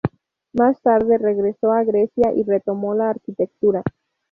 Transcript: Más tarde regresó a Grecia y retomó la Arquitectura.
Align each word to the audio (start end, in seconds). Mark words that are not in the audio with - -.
Más 0.53 0.81
tarde 0.81 1.19
regresó 1.19 1.71
a 1.73 1.83
Grecia 1.83 2.33
y 2.35 2.41
retomó 2.41 2.95
la 2.95 3.11
Arquitectura. 3.11 3.83